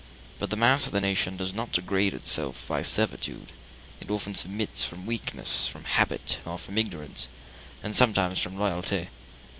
[0.39, 3.51] But the mass of the nation does not degrade itself by servitude:
[3.99, 7.27] it often submits from weakness, from habit, or from ignorance,
[7.83, 9.09] and sometimes from loyalty.